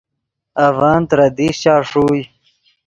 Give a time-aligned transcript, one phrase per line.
[0.65, 2.21] اڤن ترے دیشچا ݰوئے